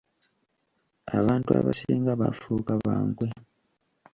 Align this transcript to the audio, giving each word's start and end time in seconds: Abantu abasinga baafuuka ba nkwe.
Abantu 1.19 1.49
abasinga 1.59 2.11
baafuuka 2.19 2.73
ba 2.83 2.95
nkwe. 3.07 3.27